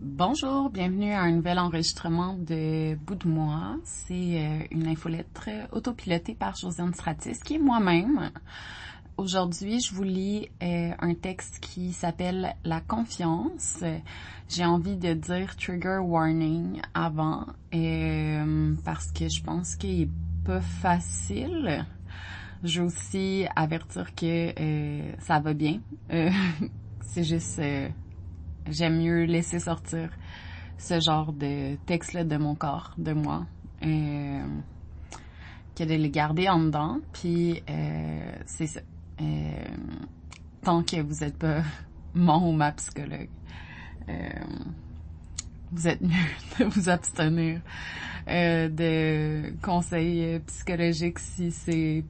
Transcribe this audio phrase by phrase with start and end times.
[0.00, 3.76] Bonjour, bienvenue à un nouvel enregistrement de Bout de moi.
[3.84, 8.32] C'est euh, une infolettre autopilotée par Josiane Stratis, qui est moi-même.
[9.16, 13.84] Aujourd'hui, je vous lis euh, un texte qui s'appelle La confiance.
[14.48, 20.10] J'ai envie de dire trigger warning avant euh, parce que je pense qu'il est
[20.44, 21.86] pas facile.
[22.64, 24.52] Je veux aussi avertir que
[25.20, 25.80] ça va bien.
[27.00, 27.60] C'est juste
[28.68, 30.10] j'aime mieux laisser sortir
[30.78, 33.46] ce genre de texte-là de mon corps, de moi,
[33.82, 34.46] euh,
[35.74, 36.98] que de les garder en dedans.
[37.12, 38.80] Puis euh, c'est ça.
[39.20, 39.64] Euh,
[40.62, 41.62] tant que vous n'êtes pas
[42.14, 43.28] mon ou ma psychologue,
[44.08, 44.28] euh,
[45.72, 46.10] vous êtes mieux
[46.58, 47.60] de vous abstenir
[48.26, 52.04] de conseils psychologiques si c'est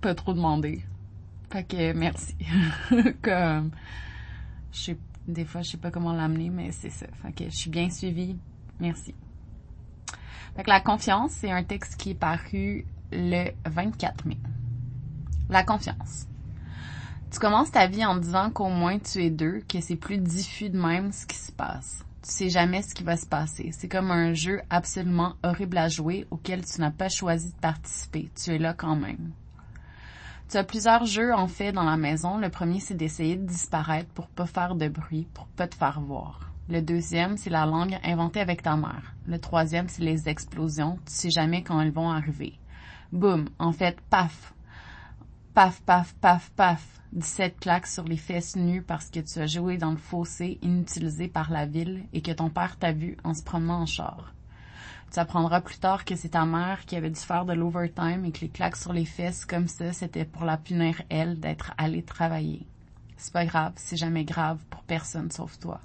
[0.00, 0.82] pas trop demandé.
[1.50, 2.34] Fait que merci.
[3.22, 3.70] Comme
[4.72, 4.96] je sais
[5.28, 7.06] des fois, je sais pas comment l'amener, mais c'est ça.
[7.22, 8.36] Fait que je suis bien suivie.
[8.80, 9.14] Merci.
[10.56, 14.38] Fait que la confiance, c'est un texte qui est paru le 24 mai.
[15.48, 16.26] La confiance.
[17.30, 20.68] Tu commences ta vie en disant qu'au moins tu es deux, que c'est plus diffus
[20.68, 22.04] de même ce qui se passe.
[22.22, 23.70] Tu sais jamais ce qui va se passer.
[23.72, 28.30] C'est comme un jeu absolument horrible à jouer auquel tu n'as pas choisi de participer.
[28.34, 29.32] Tu es là quand même.
[30.52, 32.36] Tu as plusieurs jeux en fait dans la maison.
[32.36, 36.02] Le premier, c'est d'essayer de disparaître pour pas faire de bruit, pour pas te faire
[36.02, 36.50] voir.
[36.68, 39.14] Le deuxième, c'est la langue inventée avec ta mère.
[39.26, 40.98] Le troisième, c'est les explosions.
[41.06, 42.52] Tu sais jamais quand elles vont arriver.
[43.12, 43.48] Boum.
[43.58, 44.52] En fait, paf.
[45.54, 47.00] Paf, paf, paf, paf.
[47.14, 51.28] 17 claques sur les fesses nues parce que tu as joué dans le fossé inutilisé
[51.28, 54.34] par la ville et que ton père t'a vu en se promenant en char.
[55.12, 58.32] Tu apprendras plus tard que c'est ta mère qui avait dû faire de l'overtime et
[58.32, 62.02] que les claques sur les fesses comme ça, c'était pour la punir elle d'être allée
[62.02, 62.66] travailler.
[63.18, 65.80] C'est pas grave, c'est jamais grave pour personne sauf toi.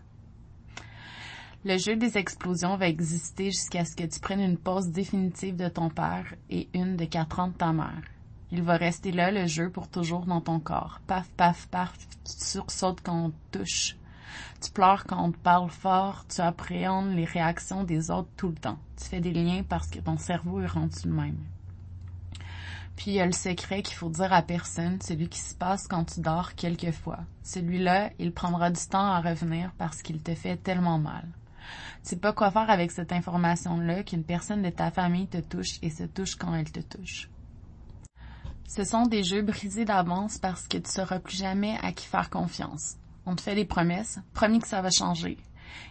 [1.66, 5.68] Le jeu des explosions va exister jusqu'à ce que tu prennes une pause définitive de
[5.68, 8.04] ton père et une de quatre ans de ta mère.
[8.54, 11.02] Il va rester là, le jeu, pour toujours dans ton corps.
[11.06, 13.98] Paf, paf, paf, tu sursautes quand on touche.
[14.62, 18.56] Tu pleures quand on te parle fort, tu appréhendes les réactions des autres tout le
[18.56, 18.80] temps.
[18.98, 21.38] Tu fais des liens parce que ton cerveau est rendu le même.
[22.96, 25.88] Puis il y a le secret qu'il faut dire à personne, celui qui se passe
[25.88, 27.20] quand tu dors quelquefois.
[27.44, 31.28] Celui-là, il prendra du temps à revenir parce qu'il te fait tellement mal.
[32.04, 35.78] Tu sais pas quoi faire avec cette information-là qu'une personne de ta famille te touche
[35.84, 37.30] et se touche quand elle te touche.
[38.68, 42.30] Ce sont des jeux brisés d'avance parce que tu sauras plus jamais à qui faire
[42.30, 42.96] confiance.
[43.30, 45.38] On te fait des promesses, promis que ça va changer.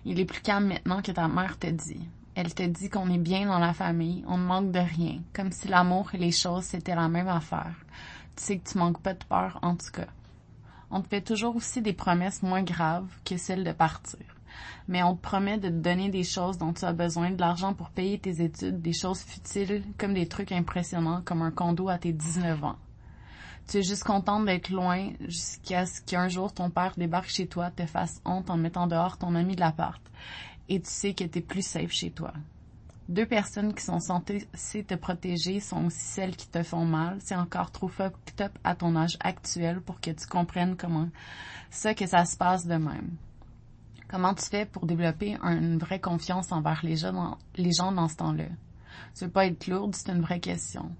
[0.06, 2.08] Il est plus calme maintenant que ta mère te dit.
[2.34, 5.52] Elle te dit qu'on est bien dans la famille, on ne manque de rien, comme
[5.52, 7.74] si l'amour et les choses c'était la même affaire.
[8.36, 10.06] Tu sais que tu manques pas de peur en tout cas.
[10.90, 14.24] On te fait toujours aussi des promesses moins graves que celles de partir.
[14.88, 17.74] Mais on te promet de te donner des choses dont tu as besoin, de l'argent
[17.74, 21.98] pour payer tes études, des choses futiles comme des trucs impressionnants comme un condo à
[21.98, 22.76] tes 19 ans.
[23.68, 27.70] Tu es juste contente d'être loin jusqu'à ce qu'un jour ton père débarque chez toi,
[27.70, 30.00] te fasse honte en mettant dehors ton ami de l'appart.
[30.68, 32.32] Et tu sais que t'es plus safe chez toi.
[33.08, 34.48] Deux personnes qui sont censées
[34.84, 37.18] te protéger sont aussi celles qui te font mal.
[37.20, 41.08] C'est encore trop fucked up à ton âge actuel pour que tu comprennes comment
[41.70, 43.16] ça que ça se passe de même.
[44.08, 48.16] Comment tu fais pour développer une vraie confiance envers les gens dans, les gens ce
[48.16, 48.44] temps-là?
[49.16, 50.90] Tu veux pas être lourde, c'est une vraie question.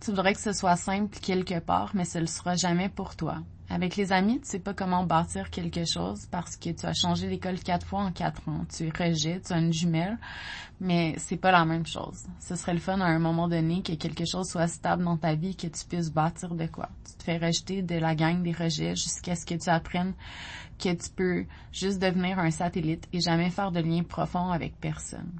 [0.00, 3.38] Tu voudrais que ce soit simple quelque part, mais ce ne sera jamais pour toi.
[3.70, 7.28] Avec les amis, tu sais pas comment bâtir quelque chose parce que tu as changé
[7.28, 8.64] l'école quatre fois en quatre ans.
[8.74, 10.16] Tu es rejet, tu as une jumelle,
[10.80, 12.24] mais c'est pas la même chose.
[12.40, 15.34] Ce serait le fun à un moment donné que quelque chose soit stable dans ta
[15.34, 16.88] vie, que tu puisses bâtir de quoi.
[17.04, 20.14] Tu te fais rejeter de la gang des rejets jusqu'à ce que tu apprennes
[20.78, 25.32] que tu peux juste devenir un satellite et jamais faire de lien profond avec personne.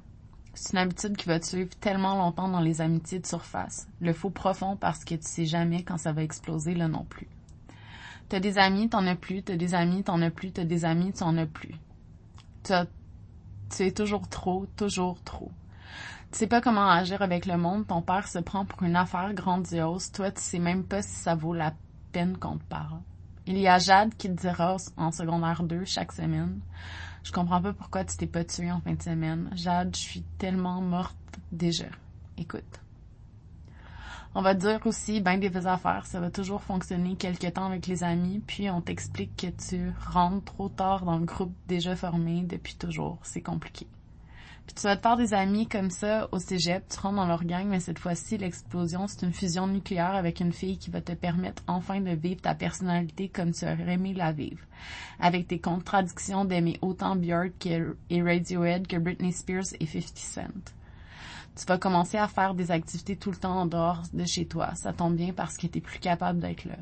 [0.61, 3.87] C'est une habitude qui va te suivre tellement longtemps dans les amitiés de surface.
[4.01, 7.29] Le faux profond parce que tu sais jamais quand ça va exploser là non plus.
[8.27, 11.13] T'as des amis, t'en as plus, t'as des amis, t'en as plus, t'as des amis,
[11.13, 11.75] t'en as plus.
[12.63, 12.87] T'as,
[13.73, 15.49] tu es toujours trop, toujours trop.
[16.33, 19.33] Tu sais pas comment agir avec le monde, ton père se prend pour une affaire
[19.33, 21.73] grandiose, toi tu sais même pas si ça vaut la
[22.11, 22.99] peine qu'on te parle.
[23.47, 26.59] Il y a Jade qui te dira en secondaire 2 chaque semaine.
[27.29, 29.51] Je comprends pas pourquoi tu t'es pas tué en fin de semaine.
[29.53, 31.15] Jade, je suis tellement morte
[31.51, 31.85] déjà.
[32.39, 32.81] Écoute.
[34.33, 37.85] On va te dire aussi ben des affaires, ça va toujours fonctionner quelque temps avec
[37.85, 42.41] les amis, puis on t'explique que tu rentres trop tard dans le groupe déjà formé
[42.41, 43.19] depuis toujours.
[43.21, 43.85] C'est compliqué.
[44.69, 47.43] Puis tu vas te faire des amis comme ça au cégep, tu rentres dans leur
[47.43, 51.13] gang, mais cette fois-ci, l'explosion, c'est une fusion nucléaire avec une fille qui va te
[51.13, 54.61] permettre enfin de vivre ta personnalité comme tu aurais aimé la vivre.
[55.19, 60.73] Avec tes contradictions d'aimer autant Björk et Radiohead que Britney Spears et 50 Cent.
[61.55, 64.75] Tu vas commencer à faire des activités tout le temps en dehors de chez toi.
[64.75, 66.77] Ça tombe bien parce que t'es plus capable d'être là.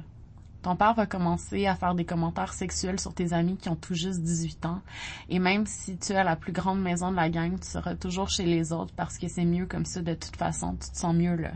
[0.62, 3.94] Ton père va commencer à faire des commentaires sexuels sur tes amis qui ont tout
[3.94, 4.82] juste 18 ans.
[5.30, 8.30] Et même si tu as la plus grande maison de la gang, tu seras toujours
[8.30, 10.74] chez les autres parce que c'est mieux comme ça de toute façon.
[10.74, 11.52] Tu te sens mieux là.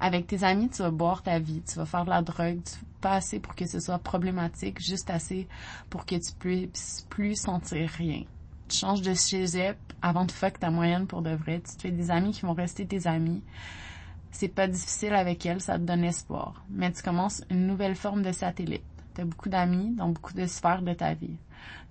[0.00, 2.60] Avec tes amis, tu vas boire ta vie, tu vas faire de la drogue,
[3.00, 5.46] pas assez pour que ce soit problématique, juste assez
[5.88, 8.24] pour que tu puisses plus sentir rien.
[8.68, 11.60] Tu changes de cégep avant de fuck ta moyenne pour de vrai.
[11.60, 13.42] Tu te fais des amis qui vont rester tes amis
[14.34, 16.64] c'est pas difficile avec elle, ça te donne espoir.
[16.68, 18.82] Mais tu commences une nouvelle forme de satellite.
[19.14, 21.36] Tu beaucoup d'amis dans beaucoup de sphères de ta vie.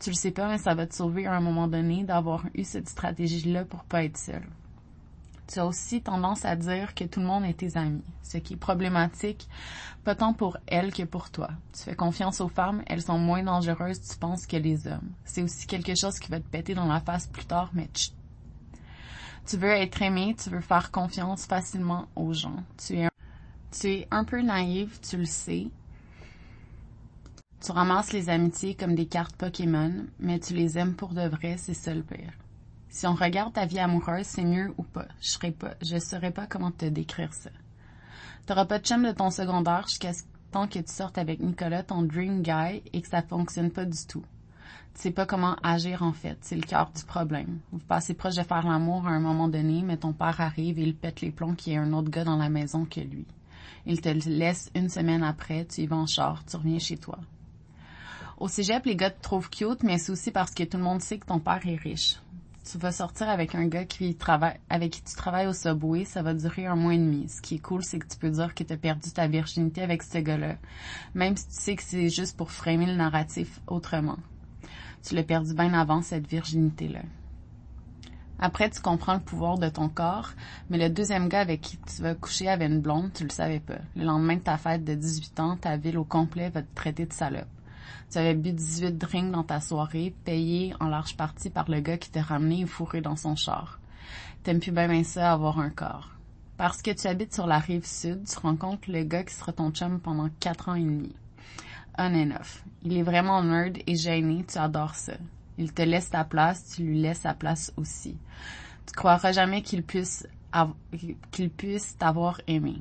[0.02, 2.66] Tu le sais pas, mais ça va te sauver à un moment donné d'avoir eu
[2.66, 4.44] cette stratégie-là pour pas être seul.
[5.48, 8.54] Tu as aussi tendance à dire que tout le monde est tes amis, ce qui
[8.56, 9.48] est problématique,
[10.04, 11.50] pas tant pour elles que pour toi.
[11.72, 15.12] Tu fais confiance aux femmes, elles sont moins dangereuses, tu penses, que les hommes.
[15.24, 17.88] C'est aussi quelque chose qui va te péter dans la face plus tard, mais
[19.46, 22.64] tu veux être aimé, tu veux faire confiance facilement aux gens.
[22.78, 25.68] Tu es, un, peu naïf, tu le sais.
[27.62, 31.56] Tu ramasses les amitiés comme des cartes Pokémon, mais tu les aimes pour de vrai,
[31.58, 32.34] c'est ça le pire.
[32.90, 35.08] Si on regarde ta vie amoureuse, c'est mieux ou pas?
[35.22, 37.50] Je serais pas, je saurais pas comment te décrire ça.
[38.46, 41.84] T'auras pas de chum de ton secondaire jusqu'à ce temps que tu sortes avec Nicolas,
[41.84, 44.24] ton dream guy, et que ça fonctionne pas du tout
[44.96, 46.38] tu sais pas comment agir en fait.
[46.42, 47.60] C'est le cœur du problème.
[47.72, 50.84] Vous passez proche de faire l'amour à un moment donné, mais ton père arrive et
[50.84, 53.26] il pète les plombs qu'il y a un autre gars dans la maison que lui.
[53.86, 57.20] Il te laisse une semaine après, tu y vas en char, tu reviens chez toi.
[58.38, 61.02] Au cégep, les gars te trouvent cute, mais c'est aussi parce que tout le monde
[61.02, 62.20] sait que ton père est riche.
[62.70, 66.22] Tu vas sortir avec un gars qui travaille, avec qui tu travailles au Subway, ça
[66.22, 67.28] va durer un mois et demi.
[67.28, 69.82] Ce qui est cool, c'est que tu peux dire que tu as perdu ta virginité
[69.82, 70.56] avec ce gars-là,
[71.14, 74.18] même si tu sais que c'est juste pour framer le narratif autrement.
[75.06, 77.02] Tu l'as perdu bien avant cette virginité-là.
[78.40, 80.32] Après, tu comprends le pouvoir de ton corps,
[80.70, 83.60] mais le deuxième gars avec qui tu vas coucher avait une blonde, tu le savais
[83.60, 83.80] pas.
[83.96, 87.06] Le lendemain de ta fête de 18 ans, ta ville au complet va te traiter
[87.06, 87.48] de salope.
[88.12, 91.98] Tu avais bu 18 drinks dans ta soirée, payé en large partie par le gars
[91.98, 93.80] qui t'a ramené et fourré dans son char.
[94.44, 96.12] T'aimes plus bien, bien ça avoir un corps.
[96.58, 99.72] Parce que tu habites sur la rive sud, tu rencontres le gars qui sera ton
[99.72, 101.14] chum pendant quatre ans et demi
[101.98, 102.64] on and off.
[102.84, 105.14] Il est vraiment nerd et gêné, tu adores ça.
[105.58, 108.18] Il te laisse ta place, tu lui laisses sa place aussi.
[108.86, 110.28] Tu croiras jamais qu'il puisse
[111.32, 112.76] qu'il puisse t'avoir aimé.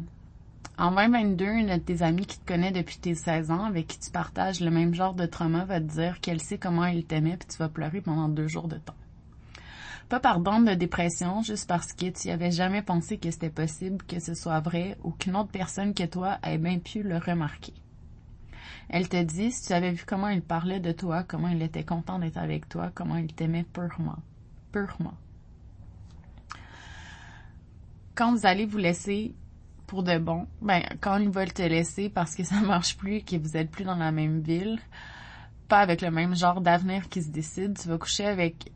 [0.78, 3.98] En 2022, une de tes amies qui te connaît depuis tes 16 ans, avec qui
[3.98, 7.36] tu partages le même genre de trauma, va te dire qu'elle sait comment il t'aimait
[7.36, 8.94] puis tu vas pleurer pendant deux jours de temps.
[10.08, 14.02] Pas par don de dépression, juste parce que tu avais jamais pensé que c'était possible
[14.04, 17.72] que ce soit vrai ou qu'une autre personne que toi ait bien pu le remarquer.
[18.88, 21.84] Elle te dit, si tu avais vu comment il parlait de toi, comment il était
[21.84, 24.18] content d'être avec toi, comment il t'aimait purement.
[24.70, 25.14] Purement.
[28.14, 29.34] Quand vous allez vous laisser
[29.86, 33.22] pour de bon, ben, quand il va te laisser parce que ça marche plus et
[33.22, 34.78] que vous êtes plus dans la même ville,
[35.68, 38.72] pas avec le même genre d'avenir qui se décide, tu vas coucher avec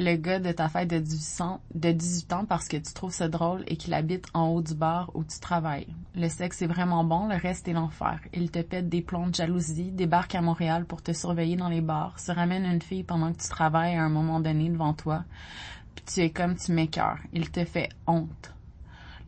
[0.00, 3.12] le gars de ta fête de 18 ans, de 18 ans parce que tu trouves
[3.12, 5.94] ça drôle et qu'il habite en haut du bar où tu travailles.
[6.14, 8.18] Le sexe est vraiment bon, le reste est l'enfer.
[8.32, 11.82] Il te pète des plombs de jalousie, débarque à Montréal pour te surveiller dans les
[11.82, 15.24] bars, se ramène une fille pendant que tu travailles à un moment donné devant toi,
[15.94, 17.18] puis tu es comme tu m'écœures.
[17.34, 18.54] Il te fait honte.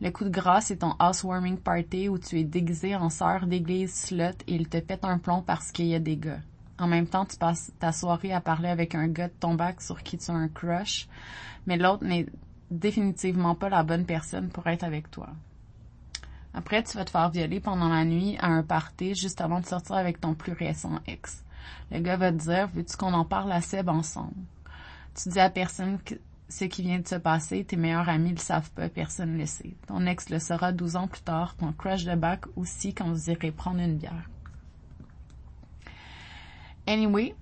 [0.01, 3.93] Le coup de grâce est ton housewarming party où tu es déguisé en sœur d'église
[3.93, 6.41] slot et il te pète un plomb parce qu'il y a des gars.
[6.79, 9.81] En même temps, tu passes ta soirée à parler avec un gars de ton bac
[9.81, 11.07] sur qui tu as un crush,
[11.67, 12.25] mais l'autre n'est
[12.71, 15.29] définitivement pas la bonne personne pour être avec toi.
[16.53, 19.65] Après, tu vas te faire violer pendant la nuit à un party juste avant de
[19.65, 21.43] sortir avec ton plus récent ex.
[21.91, 24.33] Le gars va te dire, veux-tu qu'on en parle à Seb ensemble?
[25.15, 25.99] Tu dis à personne
[26.49, 29.45] ce qui vient de se passer, tes meilleurs amis le savent pas, personne ne le
[29.45, 29.75] sait.
[29.87, 33.29] Ton ex le saura 12 ans plus tard, ton crush de bac aussi quand vous
[33.29, 34.29] irez prendre une bière.
[36.87, 37.35] Anyway,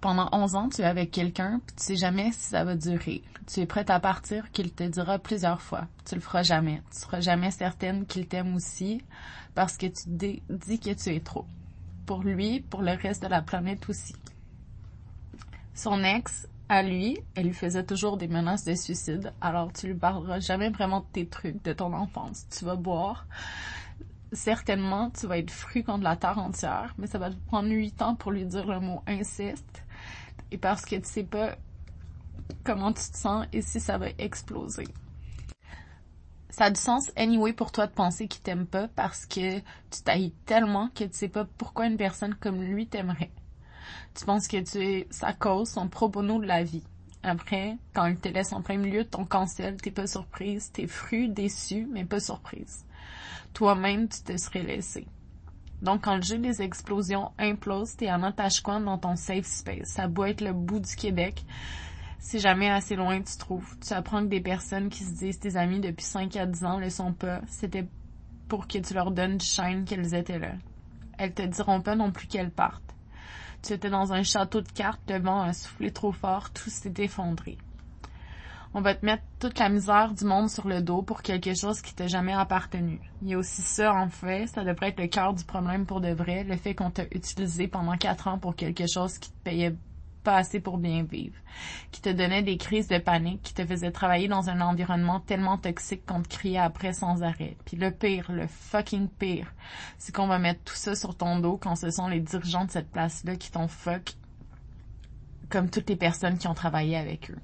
[0.00, 3.22] pendant 11 ans, tu es avec quelqu'un, puis tu sais jamais si ça va durer.
[3.46, 5.86] Tu es prête à partir qu'il te dira plusieurs fois.
[6.04, 6.82] Tu le feras jamais.
[6.90, 9.02] Tu seras jamais certaine qu'il t'aime aussi
[9.54, 11.46] parce que tu dis que tu es trop.
[12.06, 14.14] Pour lui, pour le reste de la planète aussi.
[15.74, 19.94] Son ex, à lui, elle lui faisait toujours des menaces de suicide, alors tu lui
[19.94, 22.46] parleras jamais vraiment de tes trucs, de ton enfance.
[22.50, 23.26] Tu vas boire,
[24.32, 28.00] certainement, tu vas être fru contre la terre entière, mais ça va te prendre huit
[28.02, 29.84] ans pour lui dire le mot inceste.
[30.50, 31.56] Et parce que tu sais pas
[32.64, 34.86] comment tu te sens et si ça va exploser.
[36.50, 40.02] Ça a du sens anyway pour toi de penser qu'il t'aime pas parce que tu
[40.04, 43.30] t'haïs tellement que tu sais pas pourquoi une personne comme lui t'aimerait.
[44.14, 46.84] Tu penses que tu es sa cause, son pro bono de la vie.
[47.22, 50.86] Après, quand il te laisse en plein milieu de ton cancel, t'es pas surprise, t'es
[50.86, 52.84] fru, déçu, mais pas surprise.
[53.54, 55.06] Toi-même, tu te serais laissé.
[55.82, 59.88] Donc, quand le jeu des explosions implose, t'es en attache-coin dans ton safe space.
[59.88, 61.44] Ça doit être le bout du Québec.
[62.20, 63.76] Si jamais assez loin tu trouves.
[63.84, 66.78] Tu apprends que des personnes qui se disent tes amis depuis 5 à 10 ans
[66.78, 67.40] le sont pas.
[67.48, 67.88] C'était
[68.48, 70.52] pour que tu leur donnes du shine qu'elles étaient là.
[71.18, 72.94] Elles te diront pas non plus qu'elles partent.
[73.62, 76.94] Tu étais dans un château de cartes, le vent a soufflé trop fort, tout s'est
[76.98, 77.58] effondré.
[78.74, 81.82] On va te mettre toute la misère du monde sur le dos pour quelque chose
[81.82, 83.00] qui t'a jamais appartenu.
[83.20, 86.00] Il y a aussi ça, en fait, ça devrait être le cœur du problème pour
[86.00, 89.44] de vrai, le fait qu'on t'a utilisé pendant quatre ans pour quelque chose qui te
[89.44, 89.74] payait
[90.24, 91.36] pas assez pour bien vivre,
[91.90, 95.58] qui te donnait des crises de panique, qui te faisait travailler dans un environnement tellement
[95.58, 97.58] toxique qu'on te criait après sans arrêt.
[97.66, 99.52] Puis le pire, le fucking pire,
[99.98, 102.70] c'est qu'on va mettre tout ça sur ton dos quand ce sont les dirigeants de
[102.70, 104.14] cette place-là qui t'ont fuck
[105.50, 107.38] comme toutes les personnes qui ont travaillé avec eux.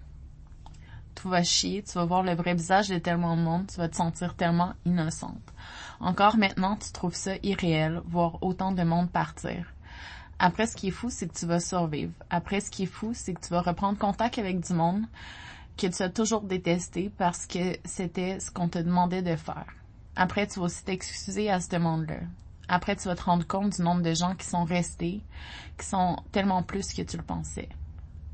[1.20, 3.88] Tout va chier, tu vas voir le vrai visage de tellement de monde, tu vas
[3.88, 5.52] te sentir tellement innocente.
[5.98, 9.66] Encore maintenant, tu trouves ça irréel, voir autant de monde partir.
[10.38, 12.12] Après, ce qui est fou, c'est que tu vas survivre.
[12.30, 15.06] Après, ce qui est fou, c'est que tu vas reprendre contact avec du monde
[15.76, 19.66] que tu as toujours détesté parce que c'était ce qu'on te demandait de faire.
[20.14, 22.20] Après, tu vas aussi t'excuser à ce monde-là.
[22.68, 25.24] Après, tu vas te rendre compte du nombre de gens qui sont restés,
[25.78, 27.68] qui sont tellement plus que tu le pensais.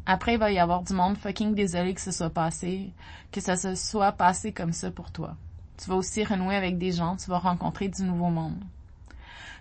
[0.07, 2.93] Après, il va y avoir du monde fucking désolé que ce soit passé,
[3.33, 5.37] que ça se soit passé comme ça pour toi.
[5.79, 8.63] Tu vas aussi renouer avec des gens, tu vas rencontrer du nouveau monde.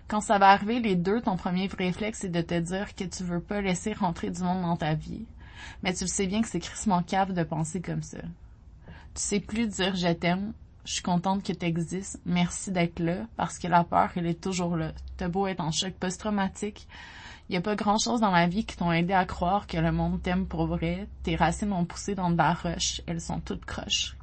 [0.06, 3.24] Quand ça va arriver, les deux, ton premier réflexe, c'est de te dire que tu
[3.24, 5.24] veux pas laisser rentrer du monde dans ta vie.
[5.82, 8.18] Mais tu sais bien que c'est crissement cave de penser comme ça.
[9.14, 10.52] Tu sais plus dire je t'aime,
[10.84, 14.40] je suis contente que tu existes, merci d'être là, parce que la peur, elle est
[14.40, 14.92] toujours là.
[15.16, 16.86] T'as beau être en choc post-traumatique,
[17.48, 19.76] il y a pas grand chose dans la vie qui t'ont aidé à croire que
[19.76, 21.08] le monde t'aime pour vrai.
[21.22, 24.16] Tes racines ont poussé dans de la roche, elles sont toutes croches.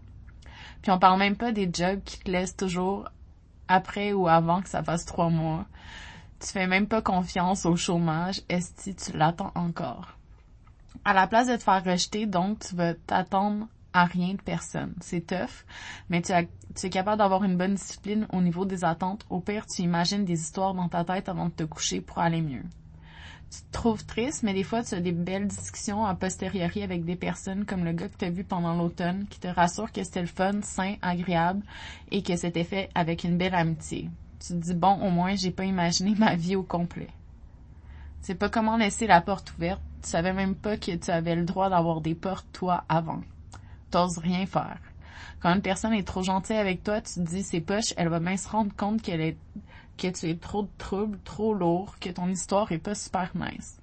[0.82, 3.08] Puis on parle même pas des jobs qui te laissent toujours
[3.68, 5.66] après ou avant que ça fasse trois mois.
[6.40, 10.18] Tu fais même pas confiance au chômage, est-ce que tu l'attends encore?
[11.06, 14.94] À la place de te faire rejeter, donc, tu vas t'attendre à rien de personne.
[15.02, 15.66] C'est tough,
[16.10, 16.34] mais tu,
[16.76, 19.26] tu es capable d'avoir une bonne discipline au niveau des attentes.
[19.30, 22.42] Au pire, tu imagines des histoires dans ta tête avant de te coucher pour aller
[22.42, 22.64] mieux
[23.52, 27.04] tu te trouves triste, mais des fois, tu as des belles discussions a posteriori avec
[27.04, 30.04] des personnes comme le gars que tu as vu pendant l'automne, qui te rassure que
[30.04, 31.62] c'était le fun, sain, agréable
[32.12, 34.10] et que c'était fait avec une belle amitié.
[34.40, 37.10] Tu te dis, bon, au moins, j'ai pas imaginé ma vie au complet.
[38.22, 39.82] Sais pas comment laisser la porte ouverte.
[40.02, 43.22] Tu savais même pas que tu avais le droit d'avoir des portes, toi, avant.
[43.92, 44.80] T'oses rien faire.
[45.42, 48.20] Quand une personne est trop gentille avec toi, tu te dis, c'est poche, elle va
[48.20, 49.38] bien se rendre compte qu'elle est
[49.98, 53.80] que tu es trop de trouble, trop lourd, que ton histoire est pas super nice.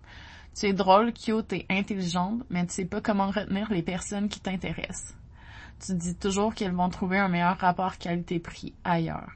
[0.59, 4.41] Tu es drôle, cute et intelligente, mais tu sais pas comment retenir les personnes qui
[4.41, 5.15] t'intéressent.
[5.85, 9.31] Tu dis toujours qu'elles vont trouver un meilleur rapport qualité-prix ailleurs.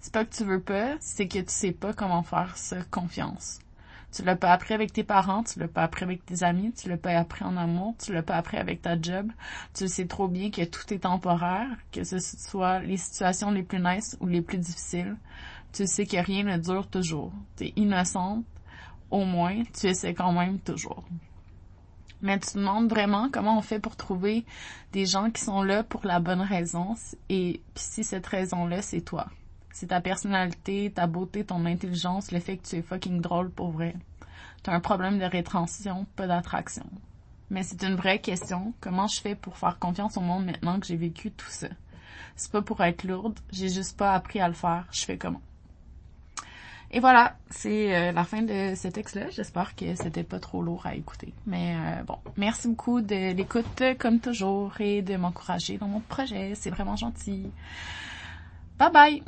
[0.00, 3.60] C'est pas que tu veux pas, c'est que tu sais pas comment faire ça confiance.
[4.16, 6.88] Tu l'as pas appris avec tes parents, tu l'as pas appris avec tes amis, tu
[6.88, 9.30] l'as pas appris en amour, tu l'as pas appris avec ta job.
[9.74, 13.80] Tu sais trop bien que tout est temporaire, que ce soit les situations les plus
[13.80, 15.16] nice ou les plus difficiles
[15.76, 17.32] tu sais que rien ne dure toujours.
[17.56, 18.46] Tu es innocente,
[19.10, 21.04] au moins, tu essaies quand même toujours.
[22.22, 24.46] Mais tu te demandes vraiment comment on fait pour trouver
[24.92, 26.94] des gens qui sont là pour la bonne raison
[27.28, 29.26] et si cette raison-là, c'est toi.
[29.78, 33.72] C'est ta personnalité, ta beauté, ton intelligence, le fait que tu es fucking drôle pour
[33.72, 33.94] vrai.
[34.64, 36.86] Tu as un problème de rétention, pas d'attraction.
[37.50, 38.72] Mais c'est une vraie question.
[38.80, 41.68] Comment je fais pour faire confiance au monde maintenant que j'ai vécu tout ça?
[42.36, 44.86] C'est pas pour être lourde, j'ai juste pas appris à le faire.
[44.92, 45.42] Je fais comment?
[46.90, 49.28] Et voilà, c'est euh, la fin de ce texte-là.
[49.28, 51.34] J'espère que c'était pas trop lourd à écouter.
[51.44, 56.54] Mais euh, bon, merci beaucoup de l'écoute comme toujours et de m'encourager dans mon projet.
[56.54, 57.50] C'est vraiment gentil.
[58.78, 59.20] Bye bye!